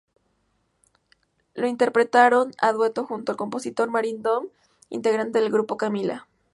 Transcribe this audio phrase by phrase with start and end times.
[1.53, 4.47] Lo interpretaron a dueto junto al compositor Mario Domm,
[4.89, 6.27] integrante del grupo Camila.